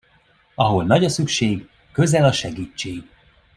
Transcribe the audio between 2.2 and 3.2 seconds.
a segítség.